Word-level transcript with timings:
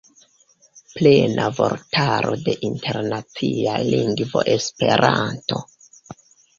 Plena 0.95 1.45
vortaro 1.59 2.33
de 2.47 2.57
internacia 2.71 3.79
lingvo 3.93 4.47
Esperanto. 4.59 5.67